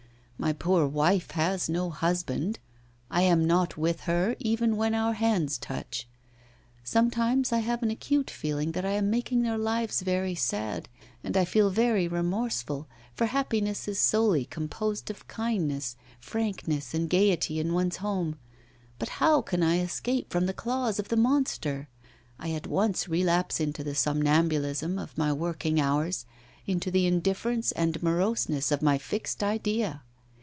[0.41, 2.57] My poor wife has no husband;
[3.11, 6.07] I am not with her even when our hands touch.
[6.83, 10.89] Sometimes I have an acute feeling that I am making their lives very sad,
[11.23, 17.59] and I feel very remorseful, for happiness is solely composed of kindness, frankness and gaiety
[17.59, 18.39] in one's home;
[18.97, 21.87] but how can I escape from the claws of the monster?
[22.39, 26.25] I at once relapse into the somnambulism of my working hours,
[26.65, 30.01] into the indifference and moroseness of my fixed idea.